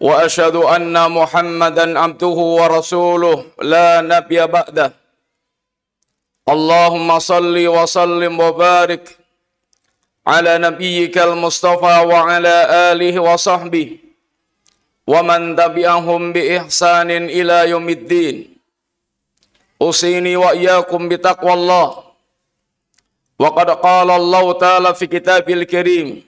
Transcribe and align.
وأشهد 0.00 0.56
أن 0.56 1.10
محمدا 1.10 1.98
عبده 1.98 2.26
ورسوله. 2.58 3.44
لا 3.62 4.00
نبي 4.00 4.46
بعده. 4.46 4.92
اللهم 6.48 7.18
صل 7.18 7.56
وسلم 7.76 8.40
وبارك 8.40 9.18
على 10.26 10.58
نبيك 10.58 11.18
المصطفى 11.18 11.96
وعلى 12.12 12.56
آله 12.92 13.14
وصحبه 13.20 13.98
ومن 15.06 15.56
تبعهم 15.56 16.32
بإحسان 16.32 17.10
إلى 17.10 17.70
يوم 17.70 17.88
الدين. 17.88 18.36
أوصيني 19.82 20.36
وإياكم 20.36 21.08
بتقوى 21.08 21.52
الله. 21.52 21.88
وقد 23.38 23.70
قال 23.70 24.10
الله 24.10 24.52
تعالى 24.52 24.94
في 24.94 25.06
كتابه 25.06 25.52
الكريم 25.54 26.27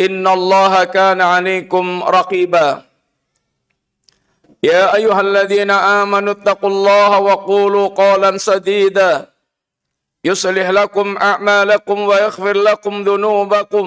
إن 0.00 0.26
الله 0.26 0.84
كان 0.84 1.20
عليكم 1.20 2.02
رقيبا 2.02 2.68
يا 4.62 4.94
أيها 4.94 5.20
الذين 5.20 5.70
آمنوا 5.70 6.32
اتقوا 6.32 6.70
الله 6.70 7.10
وقولوا 7.18 7.86
قولا 7.88 8.30
سديدا 8.38 9.30
يصلح 10.24 10.66
لكم 10.70 11.16
أعمالكم 11.16 11.96
ويغفر 12.00 12.56
لكم 12.56 12.94
ذنوبكم 13.04 13.86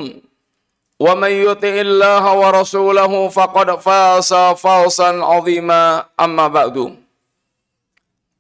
ومن 1.00 1.32
يطع 1.32 1.74
الله 1.88 2.24
ورسوله 2.42 3.12
فقد 3.30 3.68
فاز 3.80 4.34
فوزا 4.34 5.10
عظيما 5.24 6.06
أما 6.20 6.48
بعد 6.48 6.78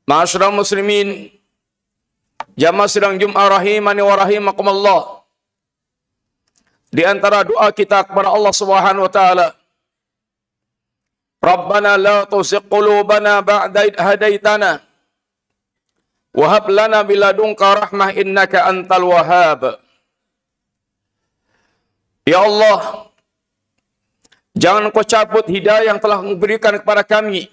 معاشر 0.07 0.49
المسلمين 0.49 1.37
jamaah 2.57 2.89
sidang 2.89 3.21
Jum'ah 3.21 3.53
rahimani 3.61 4.01
wa 4.01 4.15
rahimakumullah 4.17 4.99
di 6.92 7.02
antara 7.08 7.40
doa 7.40 7.72
kita 7.72 8.04
kepada 8.04 8.28
Allah 8.28 8.52
Subhanahu 8.52 9.08
wa 9.08 9.12
taala 9.12 9.48
Rabbana 11.42 11.98
la 11.98 12.16
tuzigh 12.22 12.62
qulubana 12.70 13.42
ba'da 13.42 13.90
id 13.90 13.98
hadaitana 13.98 14.78
wa 16.30 16.46
hab 16.46 16.70
lana 16.70 17.02
min 17.02 17.18
ladunka 17.18 17.66
rahmah 17.82 18.14
innaka 18.14 18.70
antal 18.70 19.10
wahhab. 19.10 19.82
Ya 22.22 22.46
Allah 22.46 23.10
jangan 24.54 24.86
kau 24.94 25.02
cabut 25.02 25.42
hidayah 25.50 25.90
yang 25.90 25.98
telah 25.98 26.22
memberikan 26.22 26.78
kepada 26.78 27.02
kami. 27.02 27.50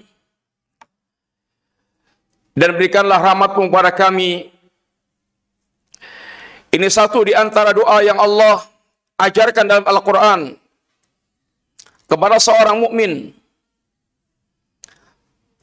Dan 2.53 2.77
berikanlah 2.77 3.17
rahmatmu 3.17 3.73
kepada 3.73 3.89
kami. 3.89 4.53
Ini 6.69 6.87
satu 6.93 7.25
di 7.25 7.33
antara 7.33 7.73
doa 7.73 8.05
yang 8.05 8.21
Allah 8.21 8.61
ajarkan 9.19 9.65
dalam 9.67 9.85
Al-Quran 9.85 10.55
kepada 12.07 12.39
seorang 12.39 12.79
mukmin. 12.79 13.35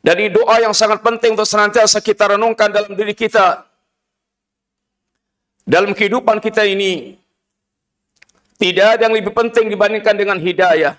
Dari 0.05 0.31
doa 0.31 0.63
yang 0.63 0.71
sangat 0.71 1.03
penting 1.03 1.35
untuk 1.35 1.49
senantiasa 1.49 1.99
kita 1.99 2.39
renungkan 2.39 2.71
dalam 2.71 2.95
diri 2.95 3.11
kita. 3.11 3.67
Dalam 5.67 5.91
kehidupan 5.91 6.39
kita 6.39 6.63
ini, 6.63 7.19
tidak 8.55 8.87
ada 8.95 9.11
yang 9.11 9.19
lebih 9.19 9.35
penting 9.35 9.67
dibandingkan 9.67 10.15
dengan 10.15 10.39
hidayah. 10.39 10.95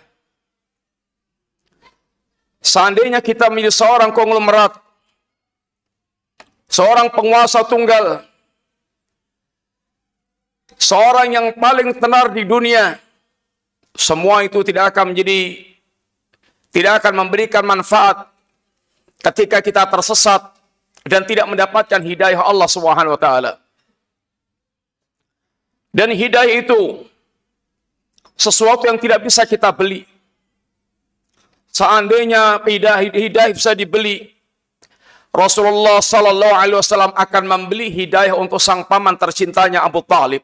Seandainya 2.60 3.24
kita 3.24 3.48
menjadi 3.48 3.72
seorang 3.72 4.12
konglomerat, 4.12 4.76
seorang 6.68 7.08
penguasa 7.08 7.64
tunggal, 7.64 8.28
seorang 10.78 11.34
yang 11.34 11.48
paling 11.58 11.92
tenar 11.98 12.32
di 12.32 12.46
dunia, 12.46 13.02
semua 13.98 14.46
itu 14.46 14.62
tidak 14.62 14.94
akan 14.94 15.12
menjadi, 15.12 15.66
tidak 16.72 17.04
akan 17.04 17.14
memberikan 17.26 17.66
manfaat 17.66 18.30
ketika 19.20 19.60
kita 19.60 19.84
tersesat 19.90 20.54
dan 21.04 21.26
tidak 21.26 21.50
mendapatkan 21.50 22.00
hidayah 22.00 22.46
Allah 22.46 22.70
Subhanahu 22.70 23.18
wa 23.18 23.22
taala. 23.22 23.52
Dan 25.90 26.14
hidayah 26.14 26.62
itu 26.62 27.10
sesuatu 28.38 28.86
yang 28.86 29.02
tidak 29.02 29.26
bisa 29.26 29.44
kita 29.50 29.74
beli. 29.74 30.06
Seandainya 31.74 32.62
hidayah, 32.62 33.02
hidayah 33.10 33.54
bisa 33.54 33.74
dibeli, 33.74 34.38
Rasulullah 35.34 36.02
Sallallahu 36.02 36.56
Alaihi 36.58 36.78
Wasallam 36.82 37.14
akan 37.14 37.44
membeli 37.46 37.94
hidayah 37.94 38.34
untuk 38.34 38.58
sang 38.58 38.86
paman 38.86 39.18
tercintanya 39.18 39.86
Abu 39.86 40.02
Talib. 40.02 40.42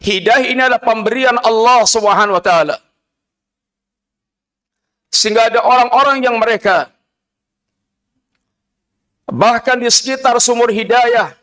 Hidayah 0.00 0.48
ini 0.48 0.60
adalah 0.64 0.80
pemberian 0.80 1.36
Allah 1.44 1.84
Subhanahu 1.84 2.40
wa 2.40 2.44
taala. 2.44 2.76
Sehingga 5.12 5.52
ada 5.52 5.60
orang-orang 5.60 6.24
yang 6.24 6.40
mereka 6.40 6.88
bahkan 9.28 9.76
di 9.76 9.86
sekitar 9.92 10.40
sumur 10.40 10.72
hidayah 10.72 11.36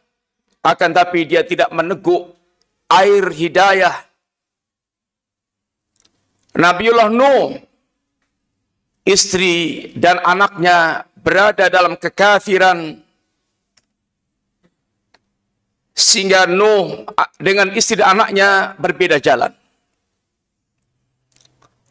akan 0.66 0.90
tapi 0.91 1.29
dia 1.29 1.46
tidak 1.46 1.69
meneguk 1.69 2.34
air 2.90 3.29
hidayah. 3.29 3.94
Nabiullah 6.57 7.13
Nuh 7.13 7.62
istri 9.06 9.94
dan 9.94 10.17
anaknya 10.25 11.06
berada 11.22 11.69
dalam 11.69 11.94
kekafiran 11.94 12.97
sehingga 16.07 16.47
Nuh 16.47 17.03
dengan 17.35 17.68
istri 17.75 18.00
dan 18.00 18.16
anaknya 18.16 18.79
berbeda 18.79 19.19
jalan. 19.19 19.51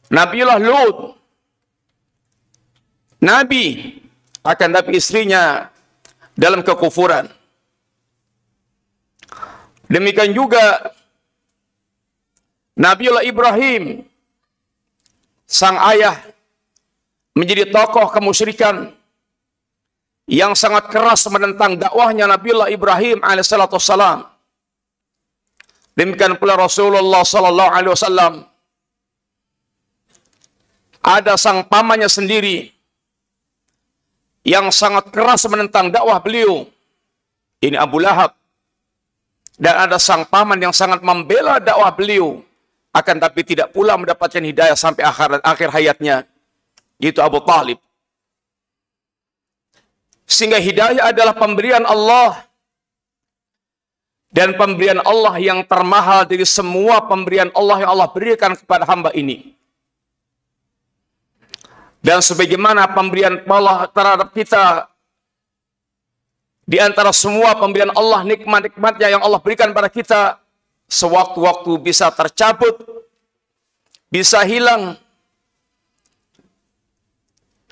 Nabiullah 0.09 0.57
Lut 0.57 1.21
Nabi 3.21 3.93
akan 4.41 4.69
tapi 4.73 4.97
istrinya 4.97 5.69
dalam 6.33 6.65
kekufuran. 6.65 7.29
Demikian 9.93 10.33
juga 10.33 10.97
Nabiullah 12.81 13.25
Ibrahim 13.27 14.01
sang 15.45 15.77
ayah 15.93 16.25
menjadi 17.37 17.69
tokoh 17.69 18.09
kemusyrikan 18.09 18.96
yang 20.27 20.59
sangat 20.59 20.91
keras 20.91 21.23
menentang 21.31 21.79
dakwahnya 21.79 22.27
Nabiullah 22.27 22.71
Ibrahim 22.71 23.23
alaihissalam. 23.23 24.27
Demikian 25.97 26.37
pula 26.37 26.59
Rasulullah 26.61 27.25
sallallahu 27.25 27.71
alaihi 27.73 27.95
wasallam 27.95 28.45
ada 31.01 31.39
sang 31.39 31.63
pamannya 31.65 32.11
sendiri 32.11 32.75
yang 34.43 34.75
sangat 34.75 35.15
keras 35.15 35.47
menentang 35.47 35.95
dakwah 35.95 36.19
beliau. 36.19 36.67
Ini 37.63 37.79
Abu 37.79 38.03
Lahab. 38.03 38.35
Dan 39.57 39.89
ada 39.89 39.97
sang 39.97 40.29
paman 40.29 40.61
yang 40.61 40.75
sangat 40.75 41.01
membela 41.01 41.57
dakwah 41.63 41.89
beliau. 41.95 42.45
Akan 42.93 43.17
tapi 43.17 43.41
tidak 43.41 43.73
pula 43.73 43.97
mendapatkan 43.97 44.43
hidayah 44.43 44.77
sampai 44.77 45.03
akhir, 45.03 45.41
akhir 45.41 45.69
hayatnya. 45.73 46.29
Yaitu 47.01 47.25
Abu 47.25 47.41
Talib. 47.41 47.81
Sehingga 50.27 50.59
hidayah 50.59 51.15
adalah 51.15 51.33
pemberian 51.33 51.87
Allah. 51.87 52.43
Dan 54.29 54.53
pemberian 54.59 55.01
Allah 55.01 55.41
yang 55.41 55.65
termahal 55.65 56.29
dari 56.29 56.45
semua 56.45 57.01
pemberian 57.09 57.49
Allah 57.57 57.87
yang 57.87 57.91
Allah 57.97 58.11
berikan 58.11 58.53
kepada 58.53 58.85
hamba 58.85 59.09
ini. 59.17 59.57
Dan 62.05 62.21
sebagaimana 62.21 62.85
pemberian 62.93 63.41
Allah 63.49 63.89
terhadap 63.89 64.31
kita 64.37 64.93
di 66.67 66.83
antara 66.83 67.15
semua 67.15 67.55
pemberian 67.55 67.95
Allah 67.95 68.27
nikmat-nikmatnya 68.27 69.09
yang 69.17 69.23
Allah 69.23 69.39
berikan 69.39 69.71
pada 69.71 69.87
kita 69.87 70.37
sewaktu-waktu 70.91 71.73
bisa 71.79 72.11
tercabut, 72.11 72.75
bisa 74.11 74.43
hilang, 74.43 74.99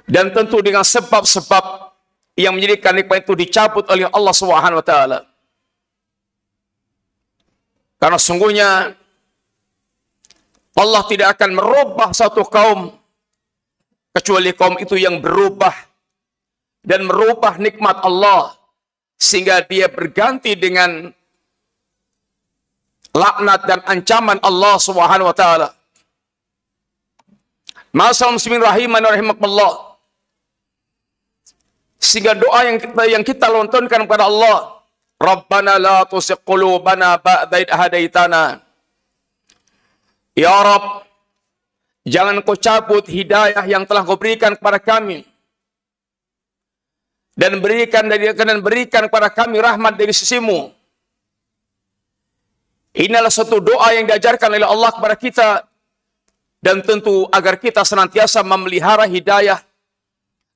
dan 0.06 0.30
tentu 0.30 0.62
dengan 0.62 0.86
sebab-sebab 0.86 1.83
yang 2.34 2.54
menjadikan 2.54 2.98
nikmat 2.98 3.22
itu 3.22 3.34
dicabut 3.38 3.86
oleh 3.86 4.10
Allah 4.10 4.34
Subhanahu 4.34 4.82
wa 4.82 4.86
taala. 4.86 5.18
Karena 8.02 8.18
sungguhnya 8.18 8.68
Allah 10.74 11.02
tidak 11.06 11.38
akan 11.38 11.50
merubah 11.54 12.10
satu 12.10 12.42
kaum 12.44 12.90
kecuali 14.10 14.50
kaum 14.52 14.76
itu 14.82 14.98
yang 14.98 15.22
berubah 15.22 15.72
dan 16.82 17.06
merubah 17.06 17.56
nikmat 17.56 18.02
Allah 18.02 18.58
sehingga 19.14 19.62
dia 19.64 19.86
berganti 19.86 20.58
dengan 20.58 21.14
laknat 23.14 23.60
dan 23.64 23.80
ancaman 23.86 24.42
Allah 24.42 24.74
Subhanahu 24.82 25.30
wa 25.30 25.36
taala. 25.36 25.68
Masalah 27.94 28.34
muslimin 28.34 28.58
rahiman 28.58 28.98
rahimakumullah. 29.06 29.93
Sehingga 32.14 32.38
doa 32.38 32.62
yang 32.62 32.78
kita 32.78 33.02
yang 33.10 33.24
kita 33.26 33.50
lontarkan 33.50 34.06
kepada 34.06 34.30
Allah, 34.30 34.78
Rabbana 35.18 35.82
la 35.82 36.06
tuzigh 36.06 36.38
qulubana 36.46 37.18
ba'da 37.18 37.58
id 37.58 37.66
hadaitana. 37.74 38.62
Ya 40.38 40.54
Rabb, 40.54 41.02
jangan 42.06 42.38
kau 42.46 42.54
cabut 42.54 43.02
hidayah 43.10 43.66
yang 43.66 43.82
telah 43.82 44.06
kau 44.06 44.14
berikan 44.14 44.54
kepada 44.54 44.78
kami. 44.78 45.26
Dan 47.34 47.58
berikan 47.58 48.06
dan 48.06 48.62
berikan 48.62 49.10
kepada 49.10 49.26
kami 49.34 49.58
rahmat 49.58 49.98
dari 49.98 50.14
sisimu. 50.14 50.70
Inilah 52.94 53.26
satu 53.26 53.58
doa 53.58 53.90
yang 53.90 54.06
diajarkan 54.06 54.54
oleh 54.54 54.62
Allah 54.62 54.94
kepada 54.94 55.18
kita 55.18 55.48
dan 56.62 56.78
tentu 56.78 57.26
agar 57.34 57.58
kita 57.58 57.82
senantiasa 57.82 58.38
memelihara 58.46 59.02
hidayah 59.02 59.58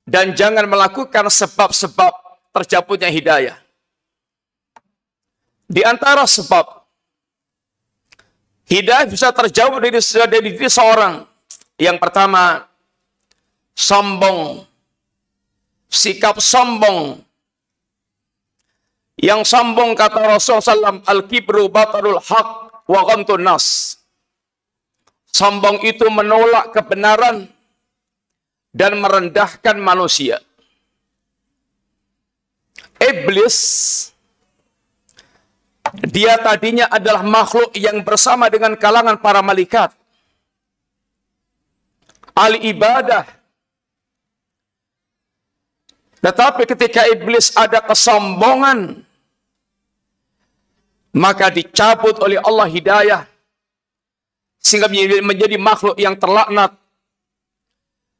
dan 0.09 0.33
jangan 0.33 0.65
melakukan 0.65 1.29
sebab-sebab 1.29 2.13
tercabutnya 2.49 3.13
hidayah. 3.13 3.57
Di 5.69 5.85
antara 5.85 6.25
sebab 6.25 6.65
hidayah 8.65 9.05
bisa 9.05 9.29
terjauh 9.29 9.77
dari, 9.77 10.01
diri 10.49 10.65
seorang. 10.65 11.29
Yang 11.77 11.97
pertama, 12.01 12.65
sombong. 13.77 14.65
Sikap 15.89 16.37
sombong 16.41 17.21
yang 19.19 19.43
sombong 19.43 19.99
kata 19.99 20.23
Rasulullah 20.23 20.63
SAW, 20.63 21.03
Al-kibru 21.03 21.67
batarul 21.67 22.23
haq 22.23 22.47
wa 22.87 23.03
nas. 23.35 23.99
Sombong 25.27 25.83
itu 25.83 26.07
menolak 26.07 26.71
kebenaran 26.71 27.51
dan 28.69 28.97
merendahkan 29.01 29.77
manusia. 29.81 30.37
Iblis 32.99 33.57
dia 36.05 36.37
tadinya 36.37 36.85
adalah 36.91 37.25
makhluk 37.25 37.73
yang 37.73 38.05
bersama 38.05 38.45
dengan 38.51 38.77
kalangan 38.77 39.17
para 39.17 39.41
malaikat. 39.41 39.89
Ahli 42.37 42.69
ibadah. 42.69 43.25
Tetapi 46.19 46.67
ketika 46.67 47.07
iblis 47.09 47.55
ada 47.55 47.79
kesombongan, 47.79 49.01
maka 51.15 51.49
dicabut 51.49 52.19
oleh 52.21 52.37
Allah 52.43 52.67
hidayah 52.69 53.21
sehingga 54.59 54.91
menjadi 55.23 55.55
makhluk 55.55 55.95
yang 55.95 56.13
terlaknat 56.19 56.75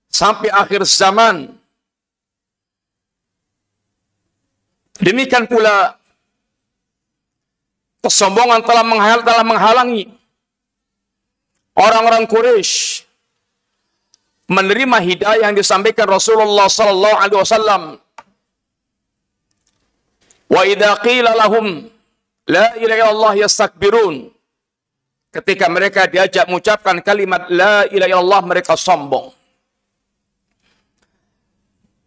sampai 0.10 0.50
akhir 0.52 0.84
zaman. 0.84 1.54
Demikian 5.00 5.48
pula 5.48 5.96
kesombongan 8.04 8.60
telah 8.68 8.84
menghal 8.84 9.20
telah 9.24 9.44
menghalangi 9.48 10.04
orang-orang 11.72 12.28
Quraisy 12.28 13.08
menerima 14.52 14.98
hidayah 15.00 15.48
yang 15.48 15.56
disampaikan 15.56 16.10
Rasulullah 16.10 16.68
sallallahu 16.68 17.16
alaihi 17.16 17.40
wasallam. 17.40 17.84
Wa 20.50 20.62
idza 20.66 20.98
qila 21.06 21.32
lahum 21.38 21.88
La 22.50 22.74
ilaha 22.82 22.98
illallah 22.98 23.34
yastakbirun. 23.46 24.34
Ketika 25.30 25.70
mereka 25.70 26.10
diajak 26.10 26.50
mengucapkan 26.50 26.98
kalimat 27.06 27.46
La 27.54 27.86
ilaha 27.86 28.10
illallah 28.10 28.42
mereka 28.42 28.74
sombong. 28.74 29.39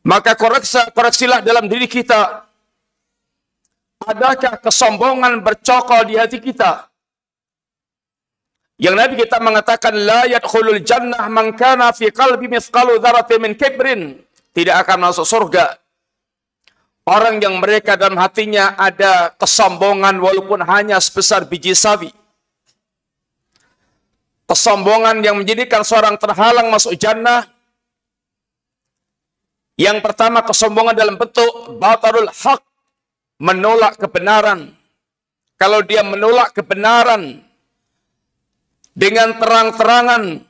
Maka 0.02 0.34
koreksi, 0.34 0.82
koreksilah 0.94 1.40
dalam 1.42 1.70
diri 1.70 1.86
kita. 1.86 2.46
Adakah 4.02 4.58
kesombongan 4.58 5.38
bercokol 5.46 6.10
di 6.10 6.18
hati 6.18 6.42
kita? 6.42 6.90
Yang 8.82 8.94
Nabi 8.98 9.14
kita 9.22 9.38
mengatakan 9.38 9.94
la 9.94 10.26
yadkhulul 10.26 10.82
jannah 10.82 11.30
man 11.30 11.54
kana 11.54 11.94
fi 11.94 12.10
qalbi 12.10 12.50
mithqalu 12.50 12.98
dzarratin 12.98 13.38
min 13.38 13.54
kibrin. 13.54 14.18
Tidak 14.52 14.74
akan 14.74 15.08
masuk 15.08 15.24
surga 15.24 15.82
Orang 17.02 17.42
yang 17.42 17.58
mereka 17.58 17.98
dalam 17.98 18.14
hatinya 18.14 18.78
ada 18.78 19.34
kesombongan 19.34 20.22
walaupun 20.22 20.62
hanya 20.62 21.02
sebesar 21.02 21.42
biji 21.42 21.74
sawi. 21.74 22.14
Kesombongan 24.46 25.18
yang 25.18 25.34
menjadikan 25.34 25.82
seorang 25.82 26.14
terhalang 26.14 26.70
masuk 26.70 26.94
jannah. 26.94 27.42
Yang 29.76 29.98
pertama 30.04 30.44
kesombongan 30.44 30.94
dalam 30.96 31.16
bentuk 31.16 31.78
batarul 31.80 32.28
haq. 32.28 32.60
Menolak 33.42 33.98
kebenaran. 33.98 34.70
Kalau 35.58 35.82
dia 35.82 36.06
menolak 36.06 36.54
kebenaran 36.54 37.42
dengan 38.94 39.34
terang-terangan 39.34 40.42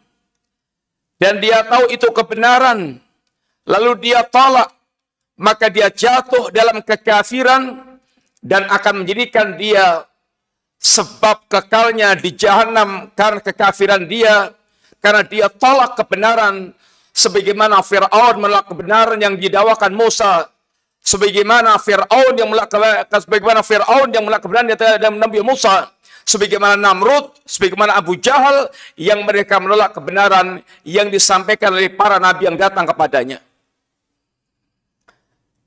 dan 1.17 1.35
dia 1.41 1.65
tahu 1.65 1.89
itu 1.89 2.09
kebenaran, 2.13 3.01
lalu 3.65 3.93
dia 4.03 4.21
tolak 4.29 4.73
maka 5.41 5.73
dia 5.73 5.89
jatuh 5.89 6.53
dalam 6.53 6.85
kekafiran 6.85 7.97
dan 8.43 8.67
akan 8.69 9.03
menjadikan 9.03 9.57
dia 9.57 10.05
sebab 10.83 11.47
kekalnya 11.47 12.19
di 12.19 12.35
jahanam 12.35 13.09
karena 13.15 13.41
kekafiran 13.41 14.03
dia 14.05 14.51
karena 14.99 15.23
dia 15.27 15.47
tolak 15.47 15.95
kebenaran 15.95 16.75
sebagaimana 17.13 17.85
Firaun 17.85 18.41
menolak 18.41 18.67
kebenaran 18.73 19.21
yang 19.21 19.37
didawakan 19.37 19.93
Musa. 19.93 20.49
Sebagaimana 21.03 21.77
Firaun 21.83 22.35
yang 22.35 22.49
menolak 22.49 22.73
sebagaimana 23.11 23.61
Firaun 23.61 24.09
yang 24.11 24.25
menolak 24.25 24.43
kebenaran 24.43 24.73
dalam 24.75 25.21
Nabi 25.21 25.45
Musa. 25.45 25.93
Sebagaimana 26.23 26.79
Namrud 26.79 27.35
sebagaimana 27.43 27.99
Abu 27.99 28.15
Jahal 28.15 28.71
yang 28.95 29.27
mereka 29.27 29.59
menolak 29.59 29.91
kebenaran 29.91 30.63
yang 30.87 31.11
disampaikan 31.11 31.75
oleh 31.75 31.91
para 31.91 32.23
nabi 32.23 32.47
yang 32.47 32.55
datang 32.55 32.87
kepadanya. 32.87 33.43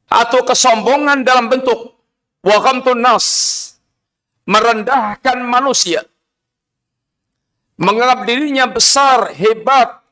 Atau 0.07 0.47
kesombongan 0.47 1.27
dalam 1.27 1.51
bentuk 1.51 1.99
waghamtun 2.39 3.03
nas 3.03 3.25
merendahkan 4.47 5.43
manusia. 5.43 6.07
Menganggap 7.75 8.23
dirinya 8.23 8.71
besar 8.71 9.35
hebat 9.35 10.04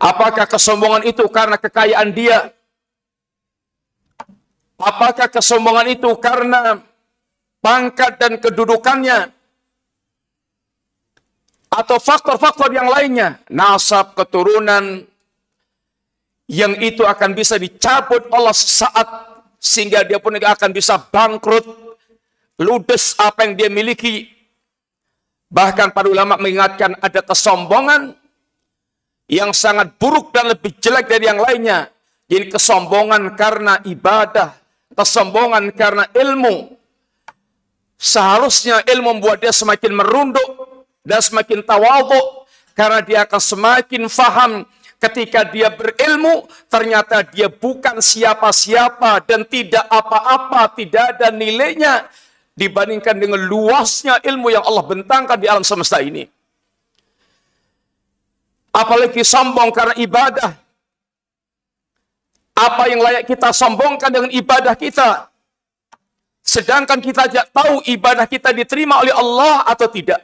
apakah 0.00 0.46
kesombongan 0.48 1.04
itu 1.08 1.24
karena 1.28 1.56
kekayaan 1.60 2.08
dia? 2.12 2.52
Apakah 4.76 5.32
kesombongan 5.32 5.96
itu 5.96 6.10
karena 6.20 6.84
pangkat 7.64 8.20
dan 8.20 8.36
kedudukannya? 8.36 9.32
Atau 11.72 11.96
faktor-faktor 12.00 12.72
yang 12.72 12.88
lainnya? 12.88 13.40
Nasab 13.48 14.12
keturunan 14.16 15.04
yang 16.46 16.78
itu 16.78 17.02
akan 17.02 17.34
bisa 17.34 17.58
dicabut 17.58 18.30
Allah 18.30 18.54
sesaat 18.54 19.08
sehingga 19.58 20.06
dia 20.06 20.22
pun 20.22 20.36
akan 20.36 20.70
bisa 20.70 20.94
bangkrut 20.94 21.66
ludes 22.60 23.16
apa 23.18 23.48
yang 23.48 23.58
dia 23.58 23.68
miliki. 23.72 24.30
Bahkan 25.50 25.94
para 25.94 26.06
ulama 26.10 26.36
mengingatkan 26.36 26.98
ada 26.98 27.20
kesombongan 27.22 28.14
yang 29.26 29.50
sangat 29.50 29.94
buruk 29.98 30.30
dan 30.30 30.50
lebih 30.50 30.74
jelek 30.78 31.10
dari 31.10 31.26
yang 31.26 31.38
lainnya 31.42 31.90
jadi 32.30 32.50
kesombongan 32.50 33.34
karena 33.34 33.82
ibadah 33.86 34.54
kesombongan 34.94 35.70
karena 35.74 36.06
ilmu 36.14 36.74
seharusnya 37.98 38.82
ilmu 38.86 39.18
membuat 39.18 39.42
dia 39.42 39.52
semakin 39.52 39.92
merunduk 39.94 40.50
dan 41.02 41.22
semakin 41.22 41.62
tawaduk 41.62 42.46
karena 42.76 43.00
dia 43.00 43.18
akan 43.24 43.40
semakin 43.40 44.02
faham 44.06 44.52
ketika 45.00 45.44
dia 45.48 45.68
berilmu, 45.68 46.48
ternyata 46.68 47.24
dia 47.24 47.48
bukan 47.52 48.00
siapa-siapa 48.00 49.24
dan 49.24 49.44
tidak 49.44 49.84
apa-apa, 49.88 50.72
tidak 50.76 51.16
ada 51.16 51.28
nilainya 51.32 52.08
dibandingkan 52.56 53.16
dengan 53.16 53.40
luasnya 53.44 54.16
ilmu 54.24 54.48
yang 54.48 54.64
Allah 54.64 54.84
bentangkan 54.84 55.36
di 55.36 55.46
alam 55.46 55.64
semesta 55.64 56.00
ini. 56.00 56.24
Apalagi 58.76 59.24
sombong 59.24 59.72
karena 59.72 59.96
ibadah. 59.96 60.52
Apa 62.56 62.92
yang 62.92 63.00
layak 63.00 63.24
kita 63.24 63.52
sombongkan 63.56 64.12
dengan 64.12 64.28
ibadah 64.32 64.76
kita? 64.76 65.32
Sedangkan 66.44 67.00
kita 67.00 67.24
tidak 67.28 67.48
tahu 67.56 67.80
ibadah 67.88 68.28
kita 68.28 68.52
diterima 68.52 69.00
oleh 69.00 69.16
Allah 69.16 69.64
atau 69.64 69.88
tidak. 69.88 70.20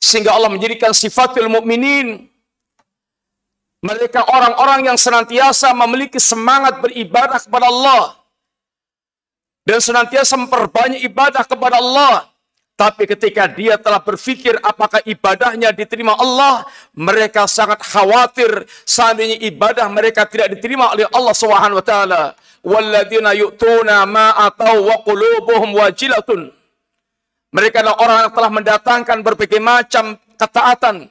Sehingga 0.00 0.32
Allah 0.32 0.52
menjadikan 0.52 0.92
sifatul 0.96 1.48
mukminin 1.52 2.28
mereka 3.84 4.24
orang-orang 4.24 4.88
yang 4.88 4.96
senantiasa 4.96 5.76
memiliki 5.76 6.16
semangat 6.16 6.80
beribadah 6.80 7.36
kepada 7.36 7.68
Allah 7.68 8.16
dan 9.68 9.76
senantiasa 9.76 10.40
memperbanyak 10.40 11.04
ibadah 11.04 11.44
kepada 11.44 11.76
Allah. 11.76 12.32
Tapi 12.74 13.06
ketika 13.06 13.46
dia 13.46 13.78
telah 13.78 14.02
berpikir 14.02 14.58
apakah 14.58 14.98
ibadahnya 15.06 15.70
diterima 15.70 16.18
Allah, 16.18 16.66
mereka 16.90 17.46
sangat 17.46 17.78
khawatir 17.86 18.66
seandainya 18.82 19.38
ibadah 19.46 19.86
mereka 19.86 20.26
tidak 20.26 20.58
diterima 20.58 20.90
oleh 20.90 21.06
Allah 21.14 21.34
Subhanahu 21.38 21.78
wa 21.78 21.86
taala. 21.86 22.22
Walladzina 22.66 23.30
yu'tuna 23.30 24.02
ma 24.10 24.34
atau 24.34 24.90
wa 24.90 24.98
qulubuhum. 25.06 25.70
Mereka 27.54 27.76
adalah 27.78 27.96
orang 28.02 28.18
yang 28.26 28.32
telah 28.34 28.50
mendatangkan 28.50 29.18
berbagai 29.22 29.60
macam 29.62 30.18
ketaatan, 30.34 31.06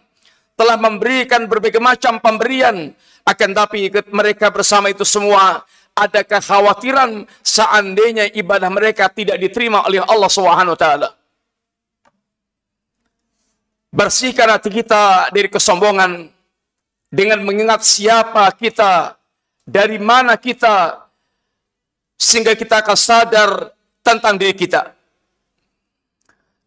telah 0.59 0.75
memberikan 0.75 1.47
berbagai 1.47 1.79
macam 1.79 2.19
pemberian, 2.19 2.91
akan 3.23 3.49
tapi 3.55 3.87
mereka 4.11 4.51
bersama 4.51 4.91
itu 4.91 5.07
semua 5.07 5.63
ada 5.95 6.27
kekhawatiran 6.27 7.23
seandainya 7.39 8.27
ibadah 8.35 8.67
mereka 8.67 9.07
tidak 9.07 9.39
diterima 9.39 9.87
oleh 9.87 10.03
Allah 10.03 10.27
taala. 10.75 11.22
Bersihkan 13.93 14.49
hati 14.49 14.73
kita 14.73 15.29
dari 15.29 15.45
kesombongan 15.45 16.25
dengan 17.13 17.45
mengingat 17.45 17.85
siapa 17.85 18.49
kita, 18.57 19.13
dari 19.61 20.01
mana 20.01 20.33
kita, 20.33 21.05
sehingga 22.17 22.57
kita 22.57 22.81
akan 22.81 22.97
sadar 22.97 23.69
tentang 24.01 24.33
diri 24.41 24.57
kita. 24.57 24.97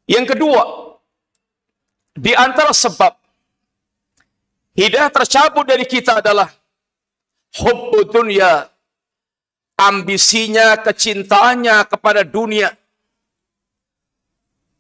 Yang 0.06 0.38
kedua, 0.38 0.62
di 2.14 2.30
antara 2.30 2.70
sebab 2.70 3.10
hidayah 4.78 5.10
tercabut 5.10 5.66
dari 5.66 5.82
kita 5.82 6.22
adalah 6.22 6.46
hubbu 7.58 8.06
dunia, 8.06 8.70
ambisinya, 9.74 10.78
kecintaannya 10.78 11.90
kepada 11.90 12.22
dunia. 12.22 12.70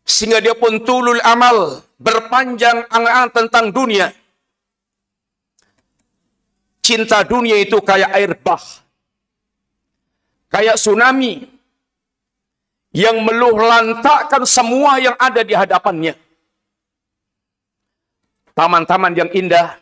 Sehingga 0.06 0.38
dia 0.38 0.54
pun 0.54 0.78
tulul 0.86 1.18
amal, 1.26 1.82
berpanjang 1.98 2.86
angan 2.86 3.26
tentang 3.34 3.74
dunia. 3.74 4.14
Cinta 6.78 7.26
dunia 7.26 7.58
itu 7.58 7.82
kayak 7.82 8.14
air 8.14 8.38
bah. 8.38 8.62
Kayak 10.46 10.78
tsunami 10.78 11.50
yang 12.94 13.18
meluh 13.26 13.58
lantakkan 13.58 14.46
semua 14.46 15.02
yang 15.02 15.18
ada 15.18 15.42
di 15.42 15.52
hadapannya. 15.52 16.14
Taman-taman 18.54 19.12
yang 19.12 19.30
indah, 19.34 19.76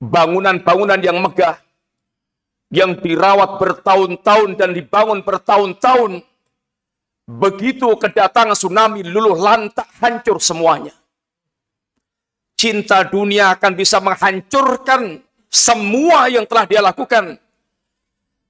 bangunan-bangunan 0.00 1.02
yang 1.02 1.20
megah, 1.20 1.60
yang 2.70 2.96
dirawat 2.96 3.60
bertahun-tahun 3.60 4.56
dan 4.56 4.72
dibangun 4.72 5.20
bertahun-tahun, 5.20 6.24
Begitu 7.26 7.90
kedatangan 7.98 8.54
tsunami 8.54 9.02
luluh 9.02 9.34
lantak 9.34 9.90
hancur 9.98 10.38
semuanya. 10.38 10.94
Cinta 12.54 13.02
dunia 13.02 13.52
akan 13.58 13.72
bisa 13.74 13.98
menghancurkan 13.98 15.20
semua 15.50 16.30
yang 16.30 16.46
telah 16.46 16.64
dia 16.70 16.80
lakukan. 16.80 17.34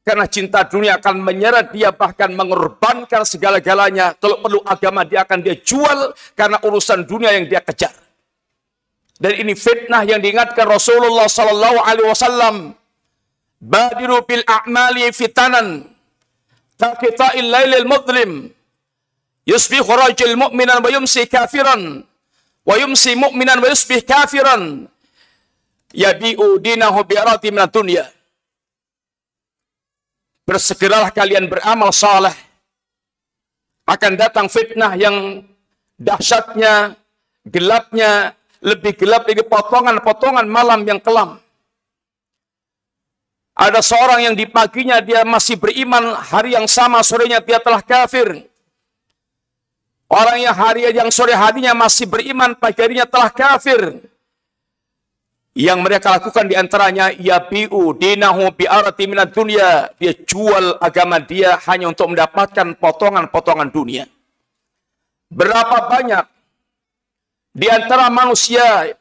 Karena 0.07 0.23
cinta 0.31 0.63
dunia 0.63 1.03
akan 1.03 1.19
menyeret 1.19 1.75
dia 1.75 1.91
bahkan 1.91 2.31
mengorbankan 2.31 3.27
segala-galanya. 3.27 4.15
Kalau 4.21 4.39
perlu 4.39 4.63
agama 4.63 5.03
dia 5.03 5.27
akan 5.27 5.43
dia 5.43 5.59
jual 5.59 6.15
karena 6.39 6.63
urusan 6.63 7.03
dunia 7.03 7.35
yang 7.35 7.51
dia 7.51 7.59
kejar. 7.59 7.91
Dan 9.17 9.41
ini 9.41 9.57
fitnah 9.57 10.05
yang 10.05 10.21
diingatkan 10.21 10.69
Rasulullah 10.69 11.27
Sallallahu 11.27 11.81
Alaihi 11.83 12.07
Wasallam. 12.07 12.57
Badiru 13.59 14.23
bil 14.23 14.45
a'mali 14.45 15.11
fitanan. 15.11 15.89
Kakita'il 16.77 17.49
lailil 17.49 17.89
mudlim. 17.89 18.53
Yusbihu 19.47 19.87
rajul 19.87 20.35
mu'minan 20.35 20.83
wa 20.83 20.91
yumsi 20.91 21.23
kafiran. 21.31 22.03
Wa 22.67 22.75
yumsi 22.83 23.15
mu'minan 23.15 23.63
wa 23.63 23.71
yusbih 23.71 24.03
kafiran. 24.03 24.91
Yabi'u 25.95 26.59
dinahu 26.59 27.07
bi'arati 27.07 27.55
minat 27.55 27.71
dunia. 27.71 28.11
Bersegeralah 30.43 31.15
kalian 31.15 31.47
beramal 31.47 31.95
saleh. 31.95 32.35
Akan 33.87 34.19
datang 34.19 34.51
fitnah 34.51 34.99
yang 34.99 35.47
dahsyatnya, 35.95 36.99
gelapnya, 37.47 38.35
lebih 38.59 38.99
gelap 38.99 39.31
dari 39.31 39.47
potongan-potongan 39.47 40.47
malam 40.51 40.83
yang 40.83 40.99
kelam. 40.99 41.39
Ada 43.55 43.79
seorang 43.79 44.27
yang 44.27 44.35
di 44.35 44.45
paginya 44.45 44.99
dia 44.99 45.23
masih 45.23 45.55
beriman, 45.55 46.19
hari 46.19 46.59
yang 46.59 46.67
sama 46.67 46.99
sorenya 47.07 47.39
dia 47.39 47.63
telah 47.63 47.79
kafir. 47.79 48.43
Orang 50.07 50.39
yang 50.39 50.55
hari 50.55 50.87
yang 50.95 51.11
sore 51.11 51.35
harinya 51.35 51.75
masih 51.75 52.07
beriman, 52.07 52.55
pagi 52.55 52.79
harinya 52.79 53.07
telah 53.11 53.27
kafir. 53.27 54.07
Yang 55.57 55.79
mereka 55.83 56.15
lakukan 56.15 56.47
di 56.47 56.55
antaranya, 56.55 57.11
ya 57.11 57.43
bi'u 57.43 57.91
dinahu 57.97 58.55
bi'arati 58.55 59.05
minat 59.11 59.35
dunia. 59.35 59.91
Dia 59.99 60.15
jual 60.15 60.79
agama 60.79 61.19
dia 61.19 61.59
hanya 61.67 61.91
untuk 61.91 62.15
mendapatkan 62.15 62.79
potongan-potongan 62.79 63.69
dunia. 63.75 64.07
Berapa 65.27 65.91
banyak 65.91 66.25
di 67.51 67.67
antara 67.67 68.07
manusia 68.07 68.95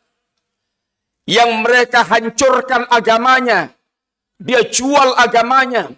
yang 1.30 1.62
mereka 1.62 2.02
hancurkan 2.02 2.90
agamanya. 2.90 3.70
Dia 4.42 4.66
jual 4.66 5.14
agamanya. 5.22 5.94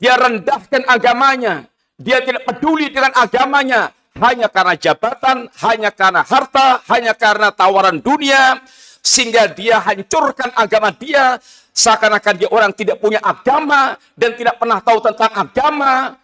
Dia 0.00 0.16
rendahkan 0.16 0.88
agamanya. 0.88 1.68
Dia 2.00 2.24
tidak 2.24 2.48
peduli 2.48 2.88
dengan 2.88 3.12
agamanya 3.12 3.92
hanya 4.20 4.52
karena 4.52 4.76
jabatan, 4.76 5.48
hanya 5.64 5.90
karena 5.90 6.20
harta, 6.20 6.84
hanya 6.92 7.16
karena 7.16 7.48
tawaran 7.50 7.98
dunia, 8.04 8.60
sehingga 9.00 9.48
dia 9.48 9.80
hancurkan 9.80 10.52
agama 10.52 10.92
dia, 10.92 11.40
seakan-akan 11.72 12.34
dia 12.36 12.48
orang 12.52 12.72
tidak 12.76 13.00
punya 13.00 13.18
agama 13.24 13.96
dan 14.12 14.36
tidak 14.36 14.60
pernah 14.60 14.78
tahu 14.84 15.00
tentang 15.00 15.32
agama, 15.32 16.20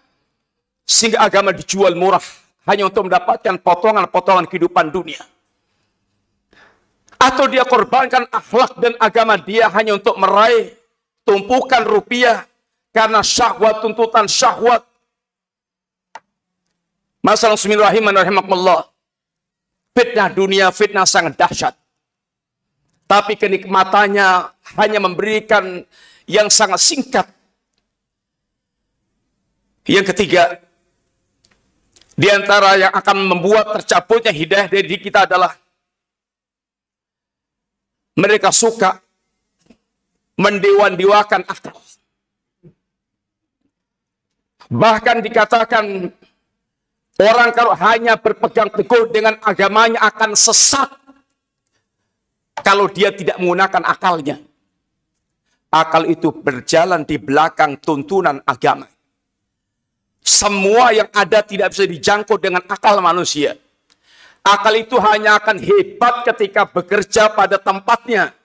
sehingga 0.84 1.24
agama 1.24 1.50
dijual 1.56 1.96
murah 1.96 2.22
hanya 2.68 2.86
untuk 2.86 3.08
mendapatkan 3.08 3.56
potongan-potongan 3.64 4.44
kehidupan 4.46 4.92
dunia. 4.92 5.24
Atau 7.16 7.48
dia 7.48 7.64
korbankan 7.64 8.28
akhlak 8.28 8.76
dan 8.76 8.92
agama 9.00 9.40
dia 9.40 9.72
hanya 9.72 9.96
untuk 9.96 10.20
meraih 10.20 10.76
tumpukan 11.24 11.80
rupiah 11.80 12.44
karena 12.92 13.24
syahwat, 13.24 13.80
tuntutan 13.80 14.28
syahwat, 14.28 14.84
Masalah 17.26 17.59
Bismillahirrahmanirrahim. 17.59 18.38
Fitnah 19.90 20.30
dunia, 20.30 20.71
fitnah 20.71 21.02
sangat 21.02 21.35
dahsyat. 21.35 21.75
Tapi 23.11 23.35
kenikmatannya 23.35 24.54
hanya 24.78 25.02
memberikan 25.02 25.83
yang 26.30 26.47
sangat 26.47 26.78
singkat. 26.78 27.26
Yang 29.90 30.14
ketiga, 30.14 30.62
di 32.14 32.30
antara 32.30 32.78
yang 32.78 32.95
akan 32.95 33.18
membuat 33.26 33.75
tercaputnya 33.83 34.30
hidayah 34.30 34.71
dari 34.71 34.87
diri 34.87 35.02
kita 35.02 35.26
adalah 35.26 35.50
mereka 38.14 38.54
suka 38.54 39.02
mendewan-dewakan 40.38 41.42
akal. 41.42 41.75
Bahkan 44.71 45.16
dikatakan 45.26 46.11
Orang 47.16 47.49
kalau 47.56 47.73
hanya 47.73 48.20
berpegang 48.20 48.68
teguh 48.68 49.08
dengan 49.08 49.40
agamanya 49.40 50.04
akan 50.04 50.37
sesat 50.37 50.92
kalau 52.61 52.92
dia 52.92 53.08
tidak 53.08 53.40
menggunakan 53.40 53.88
akalnya. 53.88 54.37
Akal 55.73 56.08
itu 56.12 56.28
berjalan 56.28 57.08
di 57.08 57.16
belakang 57.16 57.80
tuntunan 57.80 58.44
agama. 58.44 58.85
Semua 60.20 60.92
yang 60.92 61.08
ada 61.14 61.40
tidak 61.40 61.73
bisa 61.73 61.88
dijangkau 61.88 62.37
dengan 62.37 62.61
akal 62.68 63.00
manusia. 63.00 63.56
Akal 64.44 64.76
itu 64.78 65.00
hanya 65.00 65.40
akan 65.40 65.56
hebat 65.58 66.23
ketika 66.23 66.68
bekerja 66.68 67.32
pada 67.32 67.56
tempatnya. 67.56 68.37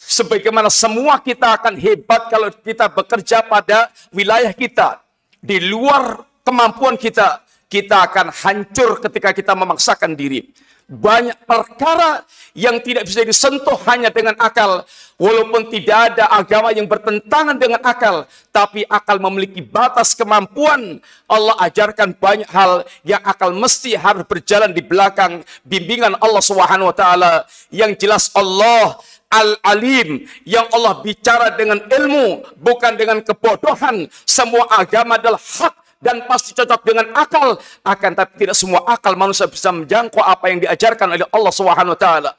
Sebagaimana 0.00 0.72
semua 0.72 1.20
kita 1.20 1.54
akan 1.60 1.76
hebat 1.76 2.32
kalau 2.32 2.48
kita 2.50 2.88
bekerja 2.90 3.44
pada 3.44 3.92
wilayah 4.10 4.50
kita. 4.56 5.00
Di 5.40 5.60
luar 5.60 6.24
kemampuan 6.44 6.96
kita, 6.96 7.40
kita 7.70 8.10
akan 8.10 8.34
hancur 8.34 8.98
ketika 8.98 9.30
kita 9.30 9.54
memaksakan 9.54 10.18
diri. 10.18 10.50
Banyak 10.90 11.46
perkara 11.46 12.26
yang 12.50 12.82
tidak 12.82 13.06
bisa 13.06 13.22
disentuh 13.22 13.78
hanya 13.86 14.10
dengan 14.10 14.34
akal. 14.42 14.82
Walaupun 15.22 15.70
tidak 15.70 16.10
ada 16.10 16.26
agama 16.34 16.74
yang 16.74 16.90
bertentangan 16.90 17.54
dengan 17.54 17.78
akal. 17.86 18.26
Tapi 18.50 18.82
akal 18.90 19.22
memiliki 19.22 19.62
batas 19.62 20.18
kemampuan. 20.18 20.98
Allah 21.30 21.54
ajarkan 21.62 22.18
banyak 22.18 22.50
hal 22.50 22.82
yang 23.06 23.22
akal 23.22 23.54
mesti 23.54 23.94
harus 23.94 24.26
berjalan 24.26 24.74
di 24.74 24.82
belakang 24.82 25.46
bimbingan 25.62 26.18
Allah 26.18 26.42
taala. 26.90 27.46
Yang 27.70 28.02
jelas 28.02 28.26
Allah 28.34 28.98
Al-Alim 29.30 30.26
yang 30.42 30.66
Allah 30.74 31.06
bicara 31.06 31.54
dengan 31.54 31.78
ilmu 31.86 32.58
bukan 32.58 32.98
dengan 32.98 33.22
kebodohan. 33.22 34.10
Semua 34.26 34.66
agama 34.74 35.22
adalah 35.22 35.38
hak 35.38 35.74
dan 36.00 36.24
pasti 36.24 36.56
cocok 36.56 36.80
dengan 36.82 37.06
akal. 37.12 37.60
Akan 37.84 38.16
tapi 38.16 38.48
tidak 38.48 38.56
semua 38.56 38.82
akal 38.88 39.14
manusia 39.14 39.46
bisa 39.46 39.68
menjangkau 39.70 40.24
apa 40.24 40.48
yang 40.48 40.58
diajarkan 40.64 41.14
oleh 41.14 41.28
Allah 41.28 41.52
Subhanahu 41.52 41.94
wa 41.94 42.00
taala. 42.00 42.32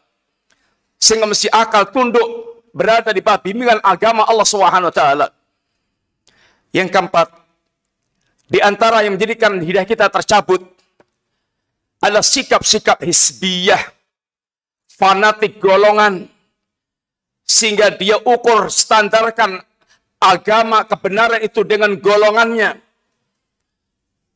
Sehingga 0.97 1.29
mesti 1.29 1.47
akal 1.53 1.93
tunduk 1.93 2.25
berada 2.73 3.13
di 3.13 3.21
bawah 3.21 3.39
bimbingan 3.39 3.79
agama 3.85 4.25
Allah 4.25 4.45
Subhanahu 4.49 4.89
wa 4.89 4.95
taala. 4.95 5.27
Yang 6.73 6.89
keempat, 6.89 7.27
di 8.49 8.59
antara 8.59 9.05
yang 9.05 9.15
menjadikan 9.15 9.61
hidayah 9.61 9.87
kita 9.87 10.09
tercabut 10.09 10.65
adalah 12.01 12.25
sikap-sikap 12.25 12.97
hisbiyah, 13.05 13.81
fanatik 14.89 15.61
golongan, 15.61 16.25
sehingga 17.45 17.93
dia 17.93 18.17
ukur 18.23 18.71
standarkan 18.71 19.61
agama 20.17 20.87
kebenaran 20.87 21.43
itu 21.43 21.61
dengan 21.67 21.93
golongannya 21.99 22.90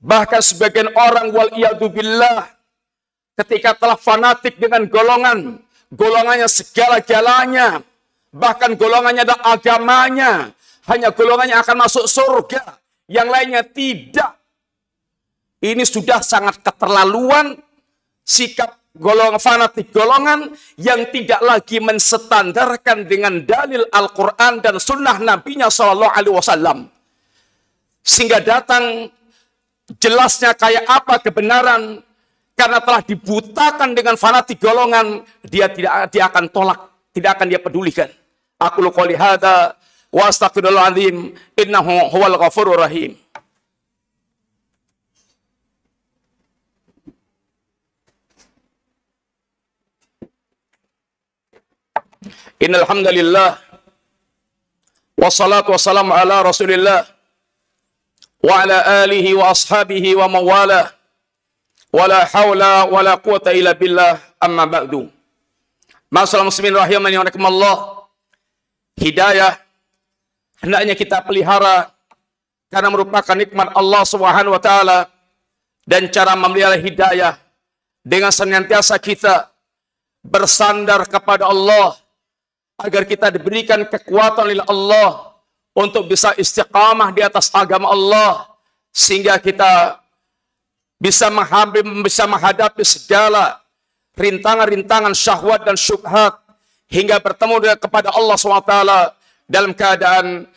Bahkan 0.04 0.42
sebagian 0.44 0.92
orang 0.94 1.32
wal 1.32 1.50
billah 1.92 2.52
ketika 3.36 3.76
telah 3.76 4.00
fanatik 4.00 4.56
dengan 4.56 4.88
golongan, 4.88 5.60
golongannya 5.92 6.48
segala-galanya, 6.48 7.84
bahkan 8.32 8.76
golongannya 8.76 9.24
ada 9.28 9.38
agamanya, 9.44 10.56
hanya 10.88 11.12
golongannya 11.12 11.60
akan 11.60 11.78
masuk 11.88 12.06
surga, 12.08 12.80
yang 13.12 13.28
lainnya 13.28 13.64
tidak. 13.64 14.36
Ini 15.64 15.82
sudah 15.82 16.22
sangat 16.22 16.62
keterlaluan 16.62 17.58
sikap 18.22 18.78
golongan 18.96 19.42
fanatik 19.44 19.92
golongan 19.92 20.56
yang 20.80 21.04
tidak 21.12 21.42
lagi 21.44 21.84
menstandarkan 21.84 23.04
dengan 23.04 23.44
dalil 23.44 23.84
Al-Quran 23.92 24.64
dan 24.64 24.80
sunnah 24.80 25.20
Nabi-Nya 25.20 25.68
Shallallahu 25.68 26.16
Alaihi 26.16 26.36
Wasallam. 26.36 26.78
Sehingga 28.06 28.40
datang 28.40 29.10
jelasnya 30.02 30.58
kayak 30.58 30.86
apa 30.90 31.22
kebenaran? 31.22 32.02
Karena 32.56 32.80
telah 32.80 33.04
dibutakan 33.04 33.92
dengan 33.92 34.16
fanatik 34.16 34.64
golongan 34.64 35.28
dia 35.44 35.68
tidak 35.68 36.08
dia 36.08 36.24
akan 36.32 36.48
tolak 36.48 36.88
tidak 37.12 37.36
akan 37.36 37.48
dia 37.52 37.60
pedulikan. 37.60 38.08
Aku 38.56 38.80
lu 38.80 38.96
qouli 38.96 39.12
hadza 39.20 39.76
wa 40.08 40.24
astaghfirullahaladzim 40.32 41.36
innahu 41.60 41.94
huwal 42.16 42.40
ghafurur 42.40 42.80
rahim. 42.80 43.20
Innal 52.64 52.88
hamdalillah 52.88 53.60
wassalatu 55.20 55.76
wassalamu 55.76 56.16
ala 56.16 56.40
Rasulillah 56.40 57.15
وعلى 58.41 59.05
آله 59.05 59.27
وأصحابه 59.35 60.05
ومواله 60.17 60.85
ولا 61.93 62.21
حول 62.25 62.63
ولا 62.89 63.15
قوة 63.21 63.47
إلا 63.47 63.73
بالله 63.77 64.13
أما 64.43 64.65
بعد 64.65 64.95
Masalah 66.11 66.43
muslimin 66.43 66.75
rahimani 66.75 67.23
Allah 67.23 68.11
Hidayah 68.99 69.63
hendaknya 70.59 70.99
kita 70.99 71.23
pelihara 71.23 71.95
karena 72.67 72.91
merupakan 72.91 73.37
nikmat 73.39 73.71
Allah 73.79 74.03
Subhanahu 74.03 74.59
wa 74.59 74.63
taala 74.63 75.07
dan 75.87 76.11
cara 76.11 76.35
memelihara 76.35 76.79
hidayah 76.79 77.39
dengan 78.03 78.35
senantiasa 78.35 78.99
kita 78.99 79.55
bersandar 80.23 81.07
kepada 81.09 81.49
Allah 81.49 81.97
agar 82.81 83.07
kita 83.07 83.33
diberikan 83.33 83.87
kekuatan 83.89 84.51
oleh 84.51 84.65
Allah 84.69 85.31
untuk 85.76 86.08
bisa 86.08 86.32
istiqamah 86.40 87.12
di 87.12 87.20
atas 87.20 87.52
agama 87.52 87.92
Allah 87.92 88.48
sehingga 88.96 89.36
kita 89.36 90.00
bisa 90.96 91.28
menghadapi, 91.28 91.84
bisa 92.00 92.24
menghadapi 92.24 92.84
segala 92.88 93.60
rintangan-rintangan 94.16 95.12
syahwat 95.12 95.68
dan 95.68 95.76
syubhat 95.76 96.40
hingga 96.88 97.20
bertemu 97.20 97.76
kepada 97.76 98.16
Allah 98.16 98.36
SWT 98.40 98.76
dalam 99.52 99.76
keadaan 99.76 100.48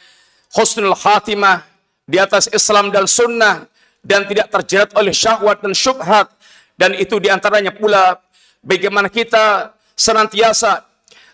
husnul 0.55 0.95
khatimah 0.95 1.67
di 2.07 2.17
atas 2.23 2.47
Islam 2.55 2.95
dan 2.95 3.11
sunnah 3.11 3.67
dan 4.01 4.25
tidak 4.25 4.49
terjerat 4.55 4.95
oleh 4.95 5.11
syahwat 5.11 5.61
dan 5.61 5.75
syubhat. 5.75 6.31
Dan 6.79 6.95
itu 6.95 7.19
di 7.19 7.27
antaranya 7.27 7.75
pula 7.75 8.23
bagaimana 8.63 9.11
kita 9.11 9.75
senantiasa 9.99 10.87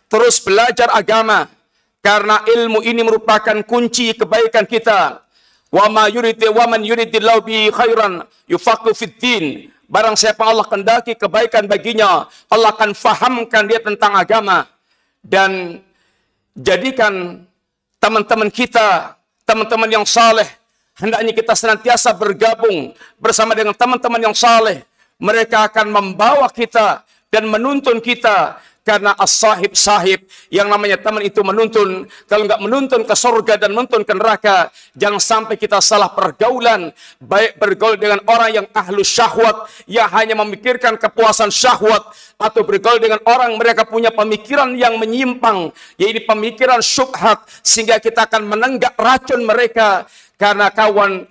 terus 0.09 0.41
belajar 0.41 0.89
agama 0.89 1.45
karena 2.05 2.45
ilmu 2.45 2.85
ini 2.85 3.01
merupakan 3.01 3.57
kunci 3.65 4.13
kebaikan 4.13 4.69
kita. 4.69 5.25
Wa 5.73 5.89
ma 5.89 6.05
yuridu 6.13 6.53
wa 6.53 6.69
man 6.69 6.85
yuridillahu 6.85 7.41
bi 7.41 7.73
khairan 7.73 8.29
yufaqqu 8.45 8.93
fid 8.93 9.17
din. 9.17 9.45
Barang 9.89 10.13
siapa 10.13 10.45
Allah 10.45 10.69
kendaki 10.69 11.17
kebaikan 11.17 11.65
baginya, 11.65 12.29
Allah 12.53 12.77
akan 12.77 12.93
fahamkan 12.93 13.65
dia 13.65 13.81
tentang 13.81 14.13
agama 14.17 14.69
dan 15.25 15.81
jadikan 16.53 17.45
teman-teman 17.97 18.53
kita, 18.53 19.17
teman-teman 19.49 19.89
yang 19.89 20.05
saleh, 20.05 20.47
hendaknya 21.01 21.33
kita 21.33 21.57
senantiasa 21.57 22.13
bergabung 22.13 22.93
bersama 23.17 23.57
dengan 23.57 23.73
teman-teman 23.73 24.21
yang 24.21 24.37
saleh. 24.37 24.85
Mereka 25.17 25.73
akan 25.73 25.89
membawa 25.89 26.49
kita 26.53 27.01
dan 27.33 27.49
menuntun 27.49 27.99
kita 28.05 28.61
karena 28.85 29.17
as-sahib 29.17 29.73
sahib 29.73 30.29
yang 30.53 30.69
namanya 30.69 31.01
teman 31.01 31.25
itu 31.25 31.41
menuntun. 31.41 32.05
Kalau 32.29 32.45
nggak 32.45 32.61
menuntun 32.61 33.01
ke 33.09 33.17
surga 33.17 33.57
dan 33.57 33.73
menuntun 33.73 34.05
ke 34.05 34.13
neraka, 34.13 34.69
jangan 34.93 35.17
sampai 35.17 35.57
kita 35.57 35.81
salah 35.81 36.13
pergaulan. 36.13 36.93
Baik 37.17 37.57
bergaul 37.57 37.97
dengan 37.97 38.21
orang 38.29 38.61
yang 38.63 38.67
ahlu 38.77 39.01
syahwat, 39.01 39.73
yang 39.89 40.05
hanya 40.13 40.37
memikirkan 40.37 41.01
kepuasan 41.01 41.49
syahwat. 41.49 42.13
Atau 42.37 42.61
bergaul 42.69 43.01
dengan 43.01 43.25
orang 43.25 43.57
mereka 43.57 43.89
punya 43.89 44.13
pemikiran 44.13 44.77
yang 44.77 45.01
menyimpang. 45.01 45.73
Yaitu 45.97 46.21
pemikiran 46.29 46.85
syubhat. 46.85 47.41
Sehingga 47.65 47.97
kita 47.97 48.29
akan 48.29 48.53
menenggak 48.53 48.93
racun 49.01 49.49
mereka. 49.49 50.05
Karena 50.37 50.69
kawan 50.69 51.25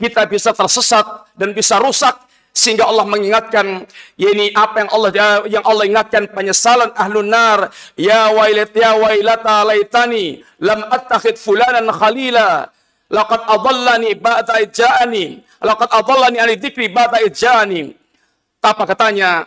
kita 0.00 0.24
bisa 0.24 0.56
tersesat 0.56 1.04
dan 1.36 1.52
bisa 1.52 1.76
rusak 1.76 2.16
sehingga 2.54 2.86
Allah 2.86 3.02
mengingatkan 3.04 3.82
ini 4.14 4.54
apa 4.54 4.86
yang 4.86 4.90
Allah 4.94 5.10
yang 5.50 5.64
Allah 5.66 5.84
ingatkan 5.90 6.30
penyesalan 6.30 6.94
ahlun 6.94 7.26
nar. 7.26 7.74
Ya 7.98 8.30
wailat 8.30 8.70
ya 8.70 8.94
wailata 8.94 9.66
laitani 9.66 10.46
lam 10.62 10.86
attakhid 10.86 11.34
fulanan 11.34 11.90
khalila. 11.90 12.70
Laqad 13.10 13.44
adallani 13.46 14.16
ba'da 14.16 14.64
ijani 14.64 15.44
laqad 15.60 15.92
adallani 15.92 16.40
an 16.40 16.48
dzikri 16.56 16.88
ba'da 16.88 17.20
ijani 17.20 17.92
apa 18.64 18.82
katanya 18.88 19.44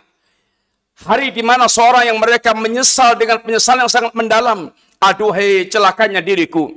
hari 1.02 1.34
di 1.34 1.42
mana 1.42 1.66
seorang 1.66 2.06
yang 2.06 2.18
mereka 2.22 2.54
menyesal 2.54 3.18
dengan 3.18 3.42
penyesalan 3.42 3.84
yang 3.84 3.92
sangat 3.92 4.14
mendalam 4.14 4.70
aduhai 5.02 5.66
celakanya 5.66 6.22
diriku 6.22 6.70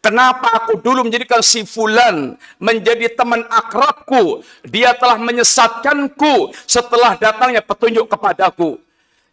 Kenapa 0.00 0.64
aku 0.64 0.80
dulu 0.80 1.04
menjadikan 1.04 1.44
si 1.44 1.68
fulan 1.68 2.32
menjadi 2.56 3.12
teman 3.12 3.44
akrabku? 3.52 4.40
Dia 4.64 4.96
telah 4.96 5.20
menyesatkanku 5.20 6.56
setelah 6.64 7.20
datangnya 7.20 7.60
petunjuk 7.60 8.08
kepadaku. 8.08 8.80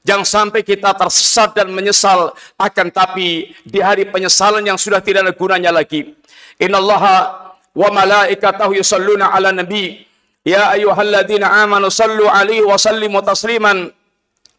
Jangan 0.03 0.27
sampai 0.27 0.63
kita 0.63 0.91
tersesat 0.95 1.55
dan 1.55 1.67
menyesal 1.71 2.31
akan 2.55 2.87
tapi 2.91 3.51
di 3.67 3.79
hari 3.83 4.07
penyesalan 4.07 4.63
yang 4.63 4.79
sudah 4.79 5.03
tidak 5.03 5.27
ada 5.27 5.33
gunanya 5.35 5.71
lagi. 5.71 6.15
Innallaha 6.59 7.51
wa 7.75 7.89
malaikatahu 7.91 8.75
yusalluna 8.75 9.35
ala 9.35 9.51
nabi. 9.51 10.03
Ya 10.47 10.71
ayyuhalladzina 10.75 11.63
amanu 11.63 11.91
sallu 11.91 12.27
alaihi 12.27 12.63
wa 12.63 12.79
sallimu 12.79 13.19
tasliman. 13.19 13.91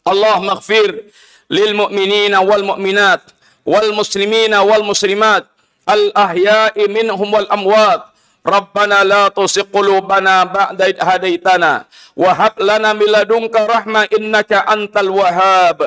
Allah 0.04 0.36
maghfir 0.40 1.08
lil 1.48 1.72
mu'minina 1.72 2.44
wal 2.44 2.64
mu'minat 2.76 3.24
wal 3.64 3.92
muslimina 3.92 4.64
wal 4.64 4.84
muslimat 4.84 5.48
minhum 6.88 7.28
wal 7.32 7.48
amwat 7.48 8.00
ربنا 8.48 9.04
لا 9.04 9.28
تزغ 9.28 9.68
قلوبنا 9.76 10.44
بعد 10.44 10.80
إذ 10.82 10.96
هديتنا. 11.04 11.84
وهب 12.16 12.54
لنا 12.60 12.92
من 12.96 13.06
لدنك 13.12 13.56
رحمة 13.56 14.08
إنك 14.08 14.52
أنت 14.52 14.96
الوهاب. 14.96 15.78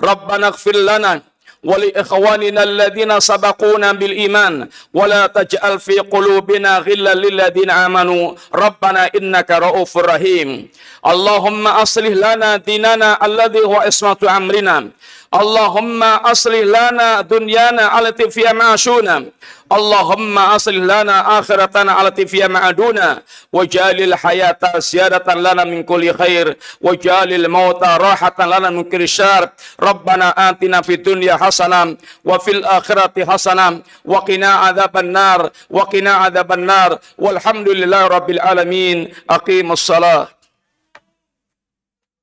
ربنا 0.00 0.46
اغفر 0.46 0.76
لنا 0.76 1.20
ولإخواننا 1.64 2.62
الذين 2.62 3.20
سبقونا 3.20 3.92
بالإيمان. 3.92 4.68
ولا 4.94 5.26
تجعل 5.26 5.80
في 5.80 5.98
قلوبنا 6.08 6.78
غلا 6.78 7.14
للذين 7.14 7.70
آمنوا. 7.70 8.26
ربنا 8.54 9.02
إنك 9.12 9.50
رؤوف 9.50 9.92
رحيم. 9.96 10.68
اللهم 11.06 11.64
أصلح 11.66 12.14
لنا 12.16 12.56
ديننا 12.56 13.20
الذي 13.26 13.60
هو 13.60 13.76
عصمة 13.76 14.22
أمرنا. 14.24 14.88
اللهم 15.35 16.03
أصلح 16.03 16.59
لنا 16.59 17.21
دنيانا 17.21 17.99
التي 17.99 18.29
فيها 18.29 18.51
معاشنا 18.53 19.25
اللهم 19.71 20.37
أصلح 20.37 20.75
لنا 20.75 21.39
آخرتنا 21.39 22.01
التي 22.01 22.25
فيها 22.27 22.47
معدونا 22.47 23.21
وجعل 23.53 24.01
الحياة 24.01 24.57
زيادة 24.77 25.33
لنا 25.35 25.63
من 25.63 25.83
كل 25.83 26.13
خير 26.13 26.57
وجعل 26.81 27.33
الموت 27.33 27.83
راحة 27.83 28.35
لنا 28.39 28.69
من 28.69 28.83
كل 28.83 29.07
شر 29.07 29.49
ربنا 29.79 30.49
آتنا 30.49 30.81
في 30.81 30.93
الدنيا 30.93 31.35
حسنة 31.35 31.97
وفي 32.25 32.51
الآخرة 32.51 33.25
حسنة 33.31 33.81
وقنا 34.05 34.47
عذاب 34.53 34.97
النار 34.97 35.49
وقنا 35.69 36.13
عذاب 36.13 36.51
النار 36.51 36.99
والحمد 37.17 37.69
لله 37.69 38.07
رب 38.07 38.29
العالمين 38.29 39.13
أقيم 39.29 39.71
الصلاة 39.71 40.27